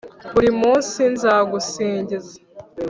[0.33, 2.33] buri munsi nzagusingiza